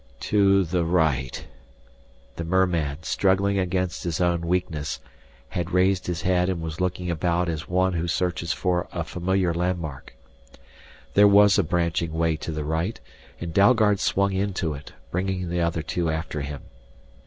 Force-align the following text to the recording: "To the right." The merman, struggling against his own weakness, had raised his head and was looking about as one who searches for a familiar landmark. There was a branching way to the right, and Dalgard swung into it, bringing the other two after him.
"To 0.21 0.63
the 0.63 0.83
right." 0.83 1.45
The 2.35 2.43
merman, 2.43 3.03
struggling 3.03 3.59
against 3.59 4.03
his 4.03 4.19
own 4.19 4.41
weakness, 4.47 4.99
had 5.49 5.69
raised 5.73 6.07
his 6.07 6.23
head 6.23 6.49
and 6.49 6.59
was 6.59 6.81
looking 6.81 7.11
about 7.11 7.47
as 7.47 7.69
one 7.69 7.93
who 7.93 8.07
searches 8.07 8.51
for 8.51 8.87
a 8.91 9.03
familiar 9.03 9.53
landmark. 9.53 10.15
There 11.13 11.27
was 11.27 11.59
a 11.59 11.63
branching 11.63 12.13
way 12.13 12.35
to 12.37 12.51
the 12.51 12.63
right, 12.65 12.99
and 13.39 13.53
Dalgard 13.53 13.99
swung 13.99 14.33
into 14.33 14.73
it, 14.73 14.91
bringing 15.11 15.49
the 15.51 15.61
other 15.61 15.83
two 15.83 16.09
after 16.09 16.41
him. 16.41 16.61